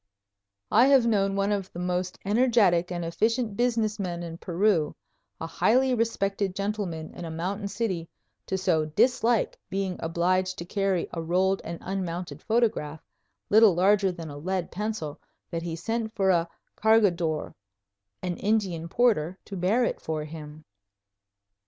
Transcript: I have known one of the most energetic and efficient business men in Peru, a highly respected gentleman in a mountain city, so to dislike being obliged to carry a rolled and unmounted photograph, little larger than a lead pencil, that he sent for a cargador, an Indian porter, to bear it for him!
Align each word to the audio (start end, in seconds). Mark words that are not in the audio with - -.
I 0.71 0.87
have 0.87 1.05
known 1.05 1.35
one 1.35 1.51
of 1.51 1.71
the 1.71 1.77
most 1.77 2.17
energetic 2.25 2.91
and 2.91 3.05
efficient 3.05 3.55
business 3.55 3.99
men 3.99 4.23
in 4.23 4.39
Peru, 4.39 4.95
a 5.39 5.45
highly 5.45 5.93
respected 5.93 6.55
gentleman 6.55 7.13
in 7.13 7.23
a 7.23 7.29
mountain 7.29 7.67
city, 7.67 8.09
so 8.49 8.83
to 8.85 8.89
dislike 8.95 9.59
being 9.69 9.97
obliged 9.99 10.57
to 10.57 10.65
carry 10.65 11.07
a 11.13 11.21
rolled 11.21 11.61
and 11.63 11.77
unmounted 11.81 12.41
photograph, 12.41 13.05
little 13.51 13.75
larger 13.75 14.11
than 14.11 14.31
a 14.31 14.39
lead 14.39 14.71
pencil, 14.71 15.21
that 15.51 15.61
he 15.61 15.75
sent 15.75 16.15
for 16.15 16.31
a 16.31 16.49
cargador, 16.75 17.53
an 18.23 18.37
Indian 18.37 18.89
porter, 18.89 19.37
to 19.45 19.55
bear 19.55 19.83
it 19.83 20.01
for 20.01 20.25
him! 20.25 20.65